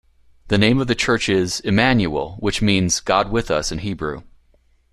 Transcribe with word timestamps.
The 0.47 0.57
name 0.57 0.81
of 0.81 0.87
the 0.87 0.95
church 0.95 1.29
is; 1.29 1.59
"Immanuel" 1.59 2.35
which 2.39 2.59
means 2.59 2.99
"God 3.01 3.31
with 3.31 3.51
us" 3.51 3.71
in 3.71 3.77
Hebrew. 3.77 4.23